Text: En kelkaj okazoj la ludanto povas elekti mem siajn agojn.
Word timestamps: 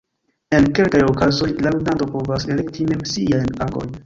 En 0.59 0.69
kelkaj 0.79 1.01
okazoj 1.09 1.49
la 1.67 1.75
ludanto 1.77 2.09
povas 2.17 2.49
elekti 2.57 2.89
mem 2.95 3.05
siajn 3.15 3.55
agojn. 3.69 3.95